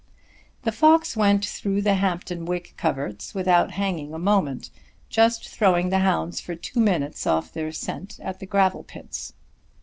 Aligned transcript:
The 0.63 0.71
fox 0.71 1.15
went 1.15 1.45
through 1.45 1.83
the 1.83 1.93
Hampton 1.93 2.45
Wick 2.45 2.73
coverts 2.75 3.35
without 3.35 3.69
hanging 3.73 4.15
a 4.15 4.17
moment, 4.17 4.71
just 5.09 5.47
throwing 5.47 5.89
the 5.89 5.99
hounds 5.99 6.41
for 6.41 6.55
two 6.55 6.79
minutes 6.79 7.27
off 7.27 7.53
their 7.53 7.71
scent 7.71 8.19
at 8.19 8.39
the 8.39 8.47
gravel 8.47 8.81
pits. 8.81 9.33